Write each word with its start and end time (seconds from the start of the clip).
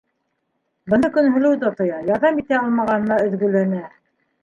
Быны 0.93 1.11
Көнһылыу 1.17 1.61
ҙа 1.65 1.71
тоя, 1.83 2.01
ярҙам 2.09 2.43
итә 2.47 2.61
алмағанына 2.65 3.23
өҙгөләнә. 3.31 3.89